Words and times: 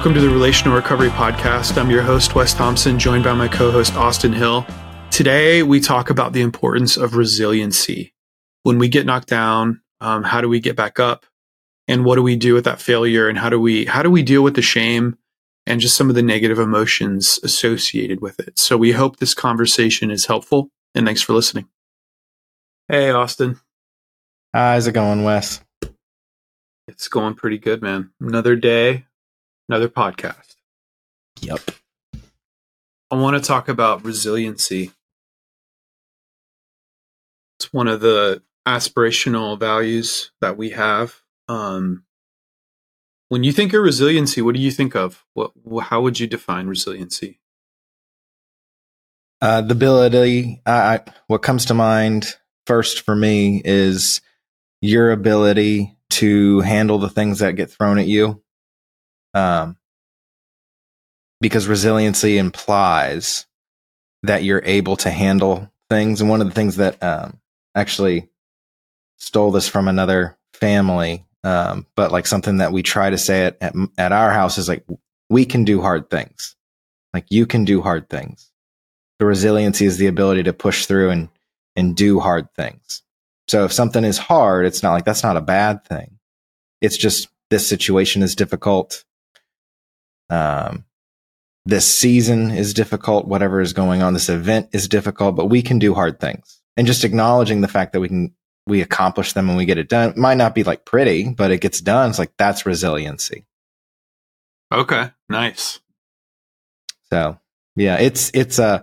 Welcome 0.00 0.14
to 0.14 0.22
the 0.22 0.30
Relational 0.30 0.74
Recovery 0.74 1.10
Podcast. 1.10 1.76
I'm 1.76 1.90
your 1.90 2.00
host, 2.00 2.34
Wes 2.34 2.54
Thompson, 2.54 2.98
joined 2.98 3.22
by 3.22 3.34
my 3.34 3.48
co 3.48 3.70
host, 3.70 3.96
Austin 3.96 4.32
Hill. 4.32 4.64
Today, 5.10 5.62
we 5.62 5.78
talk 5.78 6.08
about 6.08 6.32
the 6.32 6.40
importance 6.40 6.96
of 6.96 7.16
resiliency. 7.16 8.14
When 8.62 8.78
we 8.78 8.88
get 8.88 9.04
knocked 9.04 9.28
down, 9.28 9.82
um, 10.00 10.22
how 10.22 10.40
do 10.40 10.48
we 10.48 10.58
get 10.58 10.74
back 10.74 10.98
up? 10.98 11.26
And 11.86 12.02
what 12.06 12.14
do 12.14 12.22
we 12.22 12.34
do 12.34 12.54
with 12.54 12.64
that 12.64 12.80
failure? 12.80 13.28
And 13.28 13.36
how 13.36 13.50
do 13.50 13.60
we 13.60 13.84
how 13.84 14.02
do 14.02 14.10
we 14.10 14.22
deal 14.22 14.42
with 14.42 14.54
the 14.54 14.62
shame 14.62 15.18
and 15.66 15.82
just 15.82 15.98
some 15.98 16.08
of 16.08 16.14
the 16.14 16.22
negative 16.22 16.58
emotions 16.58 17.38
associated 17.42 18.22
with 18.22 18.40
it? 18.40 18.58
So 18.58 18.78
we 18.78 18.92
hope 18.92 19.18
this 19.18 19.34
conversation 19.34 20.10
is 20.10 20.24
helpful. 20.24 20.70
And 20.94 21.04
thanks 21.04 21.20
for 21.20 21.34
listening. 21.34 21.68
Hey, 22.88 23.10
Austin. 23.10 23.60
How's 24.54 24.86
it 24.86 24.92
going, 24.92 25.24
Wes? 25.24 25.62
It's 26.88 27.08
going 27.08 27.34
pretty 27.34 27.58
good, 27.58 27.82
man. 27.82 28.12
Another 28.18 28.56
day, 28.56 29.04
another 29.70 29.88
podcast. 29.88 30.56
Yep. 31.42 31.60
I 33.12 33.14
want 33.14 33.36
to 33.36 33.46
talk 33.46 33.68
about 33.68 34.04
resiliency. 34.04 34.90
It's 37.56 37.72
one 37.72 37.86
of 37.86 38.00
the 38.00 38.42
aspirational 38.66 39.60
values 39.60 40.32
that 40.40 40.56
we 40.56 40.70
have. 40.70 41.20
Um, 41.46 42.02
when 43.28 43.44
you 43.44 43.52
think 43.52 43.72
of 43.72 43.84
resiliency, 43.84 44.42
what 44.42 44.56
do 44.56 44.60
you 44.60 44.72
think 44.72 44.96
of? 44.96 45.24
What, 45.34 45.52
how 45.84 46.00
would 46.00 46.18
you 46.18 46.26
define 46.26 46.66
resiliency? 46.66 47.38
Uh, 49.40 49.60
the 49.60 49.74
ability, 49.74 50.62
I, 50.66 51.00
what 51.28 51.42
comes 51.42 51.66
to 51.66 51.74
mind 51.74 52.34
first 52.66 53.02
for 53.02 53.14
me 53.14 53.62
is 53.64 54.20
your 54.80 55.12
ability 55.12 55.96
to 56.10 56.58
handle 56.60 56.98
the 56.98 57.08
things 57.08 57.38
that 57.38 57.54
get 57.54 57.70
thrown 57.70 58.00
at 58.00 58.08
you. 58.08 58.42
Um, 59.34 59.76
because 61.40 61.68
resiliency 61.68 62.38
implies 62.38 63.46
that 64.22 64.44
you're 64.44 64.62
able 64.64 64.96
to 64.96 65.10
handle 65.10 65.70
things. 65.88 66.20
And 66.20 66.28
one 66.28 66.40
of 66.40 66.46
the 66.48 66.54
things 66.54 66.76
that 66.76 67.02
um, 67.02 67.40
actually 67.74 68.28
stole 69.16 69.50
this 69.50 69.68
from 69.68 69.88
another 69.88 70.36
family, 70.52 71.24
um, 71.42 71.86
but 71.96 72.12
like 72.12 72.26
something 72.26 72.58
that 72.58 72.72
we 72.72 72.82
try 72.82 73.08
to 73.08 73.18
say 73.18 73.46
at, 73.46 73.56
at, 73.60 73.74
at 73.96 74.12
our 74.12 74.30
house 74.30 74.58
is 74.58 74.68
like, 74.68 74.84
we 75.30 75.46
can 75.46 75.64
do 75.64 75.80
hard 75.80 76.10
things. 76.10 76.56
Like 77.14 77.26
you 77.30 77.46
can 77.46 77.64
do 77.64 77.80
hard 77.80 78.08
things. 78.08 78.52
The 79.18 79.26
resiliency 79.26 79.86
is 79.86 79.96
the 79.96 80.06
ability 80.06 80.44
to 80.44 80.52
push 80.52 80.86
through 80.86 81.10
and, 81.10 81.28
and 81.76 81.96
do 81.96 82.20
hard 82.20 82.52
things. 82.54 83.02
So 83.48 83.64
if 83.64 83.72
something 83.72 84.04
is 84.04 84.18
hard, 84.18 84.66
it's 84.66 84.82
not 84.82 84.92
like 84.92 85.04
that's 85.04 85.22
not 85.22 85.36
a 85.36 85.42
bad 85.42 85.84
thing. 85.84 86.18
It's 86.80 86.96
just 86.96 87.28
this 87.50 87.66
situation 87.66 88.22
is 88.22 88.34
difficult. 88.34 89.04
Um, 90.30 90.84
this 91.66 91.86
season 91.86 92.50
is 92.50 92.72
difficult. 92.72 93.26
Whatever 93.28 93.60
is 93.60 93.72
going 93.72 94.02
on, 94.02 94.14
this 94.14 94.28
event 94.28 94.70
is 94.72 94.88
difficult, 94.88 95.36
but 95.36 95.46
we 95.46 95.60
can 95.60 95.78
do 95.78 95.94
hard 95.94 96.18
things. 96.18 96.62
And 96.76 96.86
just 96.86 97.04
acknowledging 97.04 97.60
the 97.60 97.68
fact 97.68 97.92
that 97.92 98.00
we 98.00 98.08
can, 98.08 98.34
we 98.66 98.80
accomplish 98.80 99.34
them 99.34 99.48
and 99.48 99.58
we 99.58 99.66
get 99.66 99.78
it 99.78 99.88
done. 99.88 100.10
It 100.10 100.16
might 100.16 100.36
not 100.36 100.54
be 100.54 100.64
like 100.64 100.84
pretty, 100.84 101.28
but 101.28 101.50
it 101.50 101.60
gets 101.60 101.80
done. 101.80 102.10
It's 102.10 102.18
like 102.18 102.32
that's 102.38 102.64
resiliency. 102.64 103.44
Okay. 104.72 105.10
Nice. 105.28 105.80
So 107.12 107.38
yeah, 107.76 107.96
it's, 107.96 108.30
it's 108.32 108.58
a, 108.58 108.64
uh, 108.64 108.82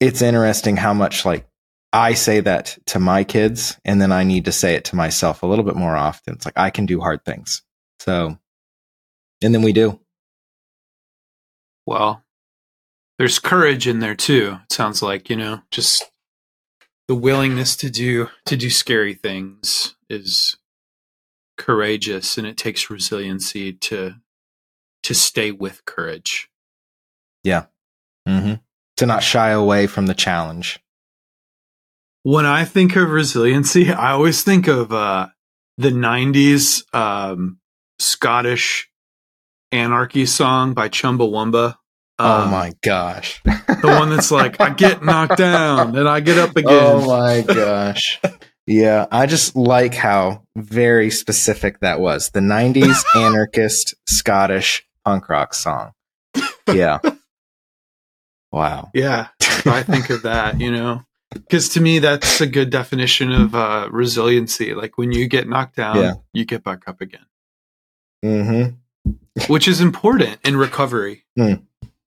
it's 0.00 0.20
interesting 0.20 0.76
how 0.76 0.92
much 0.92 1.24
like 1.24 1.46
I 1.92 2.14
say 2.14 2.40
that 2.40 2.78
to 2.86 2.98
my 2.98 3.22
kids 3.22 3.78
and 3.84 4.00
then 4.00 4.12
I 4.12 4.24
need 4.24 4.46
to 4.46 4.52
say 4.52 4.74
it 4.74 4.86
to 4.86 4.96
myself 4.96 5.42
a 5.42 5.46
little 5.46 5.64
bit 5.64 5.76
more 5.76 5.96
often. 5.96 6.34
It's 6.34 6.44
like 6.44 6.58
I 6.58 6.70
can 6.70 6.86
do 6.86 7.00
hard 7.00 7.24
things. 7.24 7.62
So, 8.00 8.36
and 9.42 9.54
then 9.54 9.62
we 9.62 9.72
do. 9.72 10.00
Well, 11.86 12.24
there's 13.18 13.38
courage 13.38 13.86
in 13.86 14.00
there 14.00 14.14
too. 14.14 14.58
It 14.64 14.72
sounds 14.72 15.02
like, 15.02 15.30
you 15.30 15.36
know, 15.36 15.62
just 15.70 16.10
the 17.08 17.14
willingness 17.14 17.76
to 17.76 17.90
do 17.90 18.28
to 18.46 18.56
do 18.56 18.70
scary 18.70 19.14
things 19.14 19.96
is 20.08 20.56
courageous 21.58 22.38
and 22.38 22.46
it 22.46 22.56
takes 22.56 22.90
resiliency 22.90 23.72
to 23.72 24.14
to 25.02 25.14
stay 25.14 25.50
with 25.50 25.84
courage. 25.84 26.48
Yeah. 27.42 27.66
hmm 28.26 28.54
To 28.98 29.06
not 29.06 29.22
shy 29.22 29.50
away 29.50 29.86
from 29.86 30.06
the 30.06 30.14
challenge. 30.14 30.80
When 32.22 32.46
I 32.46 32.64
think 32.64 32.94
of 32.94 33.10
resiliency, 33.10 33.90
I 33.92 34.12
always 34.12 34.44
think 34.44 34.68
of 34.68 34.92
uh, 34.92 35.28
the 35.76 35.90
'90s 35.90 36.82
um, 36.94 37.58
Scottish 37.98 38.88
anarchy 39.72 40.26
song 40.26 40.74
by 40.74 40.88
Chumbawamba. 40.88 41.76
Oh 42.18 42.42
um, 42.42 42.48
oh 42.48 42.50
my 42.50 42.72
gosh. 42.82 43.42
the 43.44 43.96
one 43.98 44.10
that's 44.10 44.30
like, 44.30 44.60
I 44.60 44.70
get 44.70 45.02
knocked 45.02 45.38
down 45.38 45.96
and 45.96 46.08
I 46.08 46.20
get 46.20 46.38
up 46.38 46.50
again. 46.56 46.66
Oh 46.70 47.06
my 47.06 47.42
gosh. 47.42 48.20
Yeah, 48.66 49.06
I 49.10 49.26
just 49.26 49.56
like 49.56 49.94
how 49.94 50.44
very 50.56 51.10
specific 51.10 51.80
that 51.80 51.98
was. 51.98 52.30
The 52.30 52.40
90s 52.40 53.02
anarchist 53.16 53.94
Scottish 54.06 54.86
punk 55.04 55.28
rock 55.28 55.54
song. 55.54 55.92
Yeah. 56.72 57.00
Wow. 58.52 58.90
Yeah. 58.94 59.28
I 59.64 59.82
think 59.82 60.10
of 60.10 60.22
that, 60.22 60.60
you 60.60 60.70
know 60.70 61.04
because 61.34 61.68
to 61.70 61.80
me 61.80 61.98
that's 61.98 62.40
a 62.40 62.46
good 62.46 62.70
definition 62.70 63.32
of 63.32 63.54
uh, 63.54 63.88
resiliency 63.90 64.74
like 64.74 64.98
when 64.98 65.12
you 65.12 65.26
get 65.26 65.48
knocked 65.48 65.76
down 65.76 65.96
yeah. 65.96 66.12
you 66.32 66.44
get 66.44 66.64
back 66.64 66.82
up 66.86 67.00
again 67.00 67.26
mm-hmm. 68.24 68.76
Which 69.52 69.68
is 69.68 69.82
important 69.82 70.38
in 70.44 70.56
recovery 70.56 71.26
mm. 71.38 71.62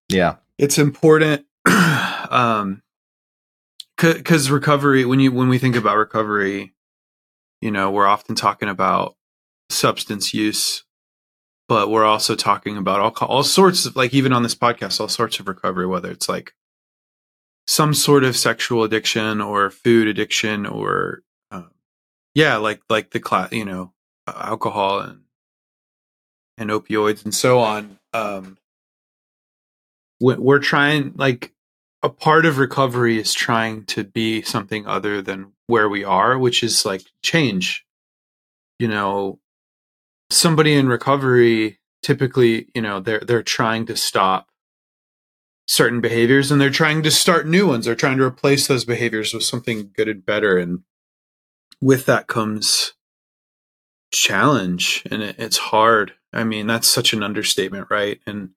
yeah 0.08 0.36
it's 0.58 0.78
important 0.78 1.46
um 2.30 2.82
because 3.98 4.50
recovery 4.50 5.04
when 5.04 5.20
you 5.20 5.30
when 5.30 5.50
we 5.50 5.58
think 5.58 5.76
about 5.76 5.98
recovery 5.98 6.74
you 7.60 7.70
know 7.70 7.92
we're 7.92 8.08
often 8.08 8.34
talking 8.34 8.70
about 8.70 9.18
substance 9.70 10.34
use 10.34 10.86
but 11.68 11.90
we're 11.90 12.06
also 12.06 12.34
talking 12.34 12.78
about 12.78 13.02
all 13.02 13.28
all 13.28 13.44
sorts 13.44 13.86
of 13.86 13.94
like 13.98 14.14
even 14.14 14.32
on 14.32 14.44
this 14.44 14.56
podcast 14.56 15.02
all 15.02 15.10
sorts 15.10 15.38
of 15.42 15.48
recovery 15.50 15.86
whether 15.86 16.10
it's 16.10 16.30
like 16.30 16.54
some 17.68 17.94
sort 17.94 18.24
of 18.24 18.38
sexual 18.38 18.86
addiction 18.86 19.42
or 19.42 19.70
food 19.70 20.08
addiction 20.08 20.66
or 20.66 21.24
um, 21.52 21.72
yeah 22.36 22.56
like 22.56 22.82
like 22.90 23.12
the 23.12 23.20
class 23.20 23.52
you 23.52 23.66
know 23.66 23.92
alcohol 24.28 25.02
and 25.02 25.24
and 26.58 26.70
opioids 26.70 27.24
and 27.24 27.34
so 27.34 27.60
on 27.60 27.98
um 28.14 28.58
we're 30.20 30.60
trying 30.60 31.14
like 31.16 31.52
a 32.02 32.10
part 32.10 32.46
of 32.46 32.58
recovery 32.58 33.18
is 33.18 33.34
trying 33.34 33.86
to 33.86 34.04
be 34.04 34.42
something 34.42 34.86
other 34.86 35.22
than 35.22 35.52
where 35.68 35.90
we 35.90 36.04
are 36.04 36.38
which 36.38 36.64
is 36.64 36.86
like 36.86 37.04
change 37.24 37.86
you 38.80 38.88
know 38.88 39.40
somebody 40.30 40.74
in 40.74 40.88
recovery 40.88 41.80
typically 42.02 42.68
you 42.74 42.82
know 42.82 43.00
they're 43.00 43.22
they're 43.22 43.44
trying 43.44 43.86
to 43.86 43.96
stop 43.96 44.50
certain 45.68 46.02
behaviors 46.02 46.52
and 46.52 46.60
they're 46.60 46.70
trying 46.70 47.04
to 47.04 47.12
start 47.12 47.48
new 47.48 47.68
ones. 47.68 47.86
They're 47.86 47.96
trying 47.96 48.18
to 48.18 48.24
replace 48.24 48.68
those 48.68 48.86
behaviors 48.86 49.34
with 49.34 49.44
something 49.44 49.92
good 49.96 50.08
and 50.08 50.26
better. 50.26 50.58
And 50.58 50.84
with 51.82 52.06
that 52.06 52.28
comes 52.28 52.94
challenge 54.12 55.04
and 55.10 55.22
it, 55.22 55.36
it's 55.40 55.58
hard. 55.58 56.14
I 56.34 56.44
mean, 56.44 56.68
that's 56.68 56.88
such 56.88 57.14
an 57.14 57.24
understatement, 57.24 57.88
right? 57.90 58.20
And 58.26 58.52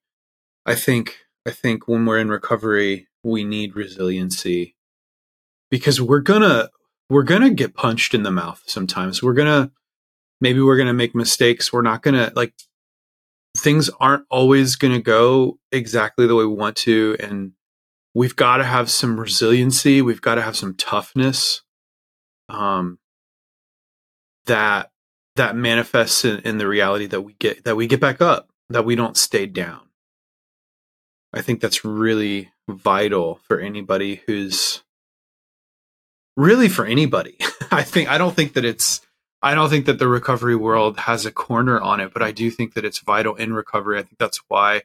I 0.64 0.75
think, 0.75 1.19
I 1.47 1.50
think 1.50 1.87
when 1.87 2.06
we're 2.06 2.19
in 2.19 2.28
recovery, 2.28 3.09
we 3.22 3.44
need 3.44 3.76
resiliency 3.76 4.76
because 5.70 6.00
we're 6.00 6.20
gonna, 6.20 6.70
we're 7.10 7.22
gonna 7.22 7.50
get 7.50 7.75
punched 7.75 8.14
in 8.14 8.23
the 8.23 8.31
mouth 8.31 8.62
sometimes. 8.67 9.23
We're 9.23 9.34
gonna, 9.34 9.70
maybe 10.40 10.61
we're 10.61 10.76
gonna 10.76 10.94
make 10.94 11.14
mistakes. 11.14 11.73
We're 11.73 11.82
not 11.82 12.02
gonna 12.02 12.32
like 12.34 12.55
things 13.56 13.90
aren't 14.00 14.25
always 14.31 14.76
to 14.76 15.00
go 15.00 15.58
exactly 15.73 16.26
the 16.26 16.34
way 16.34 16.44
we 16.44 16.55
want 16.55 16.76
to. 16.76 17.17
And 17.20 17.52
we've 18.14 18.37
got 18.37 18.58
to 18.58 18.64
have 18.64 18.90
some 18.90 19.19
resiliency. 19.19 20.02
We've 20.02 20.20
got 20.20 20.37
to 20.37 20.43
have 20.43 20.56
some 20.56 20.75
toughness 20.75 21.62
um, 22.49 22.99
that 24.46 24.90
that 25.37 25.56
manifests 25.56 26.25
in, 26.25 26.41
in 26.41 26.59
the 26.59 26.67
reality 26.67 27.06
that 27.06 27.23
we 27.23 27.35
get 27.35 27.65
that 27.65 27.77
we 27.77 27.87
get 27.87 28.00
back 28.00 28.21
up, 28.21 28.49
that 28.69 28.85
we 28.85 28.94
don't 28.94 29.17
stay 29.17 29.47
down. 29.47 29.81
I 31.33 31.43
think 31.43 31.61
that's 31.61 31.85
really 31.85 32.50
vital 32.69 33.41
for 33.47 33.61
anybody 33.61 34.23
who's 34.27 34.83
really 36.37 36.69
for 36.69 36.85
anybody. 36.85 37.38
I 37.71 37.83
think 37.83 38.09
I 38.09 38.19
don't 38.19 38.35
think 38.35 38.55
that 38.55 38.65
it's 38.65 39.00
I 39.43 39.55
don't 39.55 39.69
think 39.69 39.87
that 39.87 39.99
the 39.99 40.09
recovery 40.09 40.56
world 40.56 41.00
has 41.00 41.27
a 41.27 41.31
corner 41.31 41.81
on 41.81 42.00
it, 42.00 42.12
but 42.12 42.23
I 42.23 42.33
do 42.33 42.50
think 42.50 42.75
that 42.75 42.85
it's 42.85 42.99
vital 43.00 43.35
in 43.37 43.53
recovery. 43.53 43.99
I 43.99 44.03
think 44.03 44.19
that's 44.19 44.41
why 44.49 44.83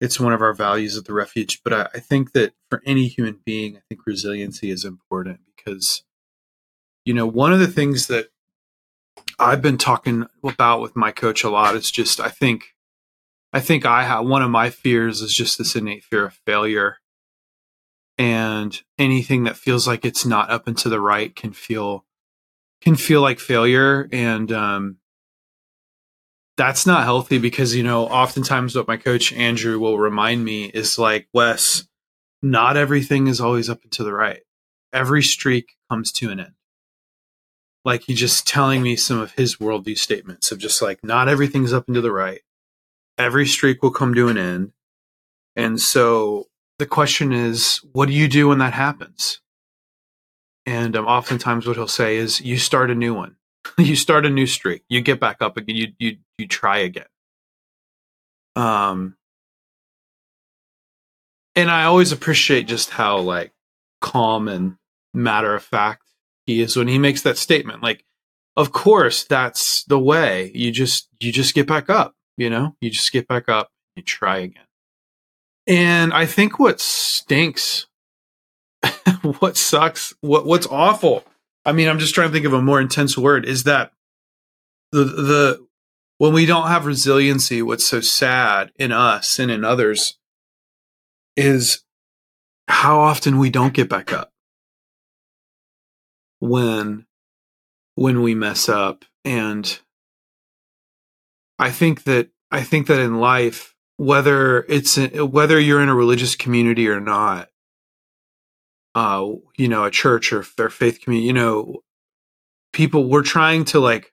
it's 0.00 0.20
one 0.20 0.32
of 0.32 0.42
our 0.42 0.52
values 0.52 0.98
at 0.98 1.06
the 1.06 1.14
refuge. 1.14 1.62
But 1.62 1.72
I, 1.72 1.88
I 1.94 2.00
think 2.00 2.32
that 2.32 2.52
for 2.68 2.82
any 2.84 3.08
human 3.08 3.40
being, 3.44 3.76
I 3.76 3.80
think 3.88 4.02
resiliency 4.06 4.70
is 4.70 4.84
important 4.84 5.40
because, 5.56 6.04
you 7.04 7.14
know, 7.14 7.26
one 7.26 7.52
of 7.52 7.58
the 7.58 7.66
things 7.66 8.06
that 8.08 8.28
I've 9.38 9.62
been 9.62 9.78
talking 9.78 10.26
about 10.42 10.80
with 10.80 10.96
my 10.96 11.10
coach 11.10 11.44
a 11.44 11.50
lot 11.50 11.76
is 11.76 11.90
just, 11.90 12.20
I 12.20 12.28
think 12.28 12.74
I 13.54 13.60
think 13.60 13.86
I 13.86 14.02
have 14.02 14.26
one 14.26 14.42
of 14.42 14.50
my 14.50 14.68
fears 14.68 15.20
is 15.20 15.32
just 15.32 15.58
this 15.58 15.76
innate 15.76 16.02
fear 16.02 16.26
of 16.26 16.34
failure. 16.44 16.96
And 18.18 18.76
anything 18.98 19.44
that 19.44 19.56
feels 19.56 19.86
like 19.86 20.04
it's 20.04 20.26
not 20.26 20.50
up 20.50 20.66
and 20.66 20.76
to 20.78 20.88
the 20.88 21.00
right 21.00 21.34
can 21.34 21.52
feel 21.52 22.04
can 22.80 22.96
feel 22.96 23.20
like 23.20 23.38
failure. 23.38 24.08
And 24.12 24.50
um 24.50 24.96
that's 26.56 26.84
not 26.84 27.04
healthy 27.04 27.38
because, 27.38 27.76
you 27.76 27.84
know, 27.84 28.06
oftentimes 28.06 28.74
what 28.74 28.88
my 28.88 28.96
coach 28.96 29.32
Andrew 29.32 29.78
will 29.78 29.98
remind 29.98 30.44
me 30.44 30.66
is 30.66 30.98
like, 30.98 31.28
Wes, 31.32 31.86
not 32.42 32.76
everything 32.76 33.28
is 33.28 33.40
always 33.40 33.70
up 33.70 33.82
and 33.82 33.92
to 33.92 34.04
the 34.04 34.12
right. 34.12 34.42
Every 34.92 35.22
streak 35.22 35.76
comes 35.90 36.10
to 36.12 36.30
an 36.30 36.40
end. 36.40 36.52
Like 37.84 38.04
he 38.04 38.14
just 38.14 38.46
telling 38.46 38.82
me 38.82 38.96
some 38.96 39.18
of 39.18 39.32
his 39.32 39.56
worldview 39.56 39.98
statements 39.98 40.50
of 40.50 40.58
just 40.58 40.80
like, 40.80 41.04
not 41.04 41.28
everything's 41.28 41.72
up 41.72 41.86
and 41.86 41.94
to 41.94 42.00
the 42.00 42.12
right 42.12 42.40
every 43.18 43.46
streak 43.46 43.82
will 43.82 43.90
come 43.90 44.14
to 44.14 44.28
an 44.28 44.38
end. 44.38 44.72
And 45.56 45.80
so 45.80 46.48
the 46.78 46.86
question 46.86 47.32
is, 47.32 47.80
what 47.92 48.06
do 48.06 48.14
you 48.14 48.28
do 48.28 48.48
when 48.48 48.58
that 48.58 48.72
happens? 48.72 49.40
And 50.66 50.96
um, 50.96 51.06
oftentimes, 51.06 51.66
what 51.66 51.76
he'll 51.76 51.86
say 51.86 52.16
is, 52.16 52.40
you 52.40 52.58
start 52.58 52.90
a 52.90 52.94
new 52.94 53.14
one. 53.14 53.36
you 53.78 53.96
start 53.96 54.26
a 54.26 54.30
new 54.30 54.46
streak. 54.46 54.82
You 54.88 55.00
get 55.00 55.20
back 55.20 55.38
up 55.40 55.56
again. 55.56 55.76
You 55.76 55.88
you 55.98 56.16
you 56.38 56.48
try 56.48 56.78
again. 56.78 57.06
Um, 58.56 59.16
and 61.54 61.70
I 61.70 61.84
always 61.84 62.12
appreciate 62.12 62.66
just 62.66 62.90
how 62.90 63.18
like 63.18 63.52
calm 64.00 64.48
and 64.48 64.76
matter 65.12 65.54
of 65.54 65.62
fact 65.62 66.02
he 66.46 66.60
is 66.60 66.76
when 66.76 66.88
he 66.88 66.98
makes 66.98 67.22
that 67.22 67.38
statement. 67.38 67.82
Like, 67.82 68.04
of 68.56 68.72
course, 68.72 69.24
that's 69.24 69.84
the 69.84 69.98
way. 69.98 70.50
You 70.54 70.70
just 70.70 71.08
you 71.20 71.32
just 71.32 71.54
get 71.54 71.66
back 71.66 71.90
up. 71.90 72.14
You 72.36 72.50
know, 72.50 72.76
you 72.80 72.90
just 72.90 73.12
get 73.12 73.28
back 73.28 73.48
up, 73.48 73.70
you 73.96 74.02
try 74.02 74.38
again. 74.38 74.64
And 75.66 76.12
I 76.12 76.26
think 76.26 76.58
what 76.58 76.80
stinks, 76.80 77.86
what 79.38 79.56
sucks, 79.56 80.14
what 80.20 80.46
what's 80.46 80.66
awful. 80.66 81.24
I 81.64 81.72
mean, 81.72 81.88
I'm 81.88 81.98
just 81.98 82.14
trying 82.14 82.28
to 82.28 82.32
think 82.32 82.46
of 82.46 82.52
a 82.52 82.60
more 82.60 82.80
intense 82.80 83.16
word. 83.16 83.46
Is 83.46 83.64
that 83.64 83.92
the 84.92 85.04
the 85.04 85.66
when 86.18 86.32
we 86.32 86.44
don't 86.44 86.68
have 86.68 86.86
resiliency? 86.86 87.62
What's 87.62 87.86
so 87.86 88.00
sad 88.00 88.72
in 88.76 88.92
us 88.92 89.38
and 89.38 89.50
in 89.50 89.64
others 89.64 90.18
is 91.36 91.82
how 92.68 93.00
often 93.00 93.38
we 93.38 93.50
don't 93.50 93.74
get 93.74 93.88
back 93.88 94.12
up 94.12 94.33
when 96.48 97.06
when 97.94 98.22
we 98.22 98.34
mess 98.34 98.68
up 98.68 99.04
and 99.24 99.80
I 101.58 101.70
think 101.70 102.04
that 102.04 102.28
I 102.50 102.62
think 102.62 102.86
that 102.88 103.00
in 103.00 103.18
life, 103.18 103.74
whether 103.96 104.64
it's 104.68 104.96
whether 104.96 105.58
you're 105.58 105.80
in 105.80 105.88
a 105.88 105.94
religious 105.94 106.36
community 106.36 106.88
or 106.88 107.00
not, 107.00 107.48
uh, 108.94 109.26
you 109.56 109.68
know, 109.68 109.84
a 109.84 109.90
church 109.90 110.32
or, 110.32 110.44
or 110.58 110.70
faith 110.70 111.00
community, 111.00 111.26
you 111.26 111.32
know, 111.32 111.82
people 112.72 113.08
we're 113.08 113.22
trying 113.22 113.64
to 113.66 113.80
like 113.80 114.12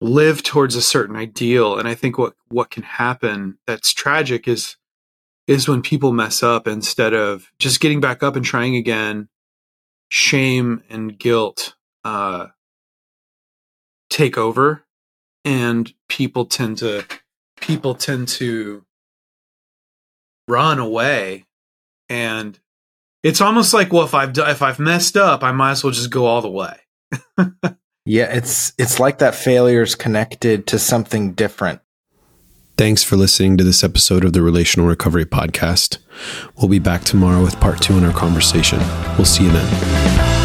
live 0.00 0.42
towards 0.42 0.76
a 0.76 0.82
certain 0.82 1.16
ideal, 1.16 1.78
and 1.78 1.88
I 1.88 1.94
think 1.94 2.16
what 2.16 2.34
what 2.48 2.70
can 2.70 2.84
happen 2.84 3.58
that's 3.66 3.92
tragic 3.92 4.48
is 4.48 4.76
is 5.46 5.68
when 5.68 5.82
people 5.82 6.12
mess 6.12 6.42
up 6.42 6.66
instead 6.66 7.14
of 7.14 7.50
just 7.58 7.80
getting 7.80 8.00
back 8.00 8.22
up 8.22 8.36
and 8.36 8.44
trying 8.44 8.76
again. 8.76 9.28
Shame 10.08 10.82
and 10.88 11.18
guilt 11.18 11.74
uh, 12.04 12.48
take 14.10 14.38
over. 14.38 14.84
And 15.44 15.92
people 16.08 16.46
tend 16.46 16.78
to 16.78 17.04
people 17.60 17.94
tend 17.94 18.28
to 18.28 18.84
run 20.48 20.78
away. 20.78 21.46
And 22.08 22.58
it's 23.26 23.40
almost 23.40 23.74
like 23.74 23.92
well 23.92 24.04
if 24.04 24.14
i've 24.14 24.38
if 24.38 24.62
i've 24.62 24.78
messed 24.78 25.16
up 25.16 25.42
i 25.42 25.50
might 25.50 25.72
as 25.72 25.82
well 25.82 25.92
just 25.92 26.10
go 26.10 26.26
all 26.26 26.42
the 26.42 26.50
way. 26.50 26.76
Yeah 28.08 28.32
it's 28.32 28.72
it's 28.78 29.00
like 29.00 29.18
that 29.18 29.34
failure 29.34 29.82
is 29.82 29.96
connected 29.96 30.68
to 30.68 30.78
something 30.78 31.32
different 31.32 31.80
thanks 32.76 33.02
for 33.02 33.16
listening 33.16 33.56
to 33.56 33.64
this 33.64 33.82
episode 33.82 34.24
of 34.24 34.32
the 34.32 34.42
relational 34.42 34.86
recovery 34.86 35.24
podcast. 35.24 35.98
We'll 36.56 36.68
be 36.68 36.78
back 36.78 37.04
tomorrow 37.04 37.42
with 37.42 37.58
part 37.60 37.80
two 37.80 37.96
in 37.96 38.04
our 38.04 38.12
conversation. 38.12 38.78
We'll 39.16 39.24
see 39.24 39.44
you 39.44 39.50
then 39.50 40.35